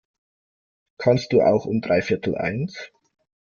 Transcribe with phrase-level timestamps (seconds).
[0.97, 2.89] Kannst du auch um dreiviertel eins?